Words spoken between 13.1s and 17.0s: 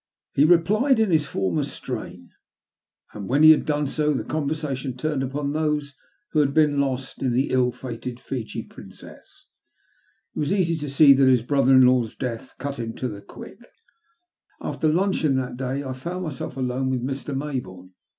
quick. After luncheon that day I found myself alone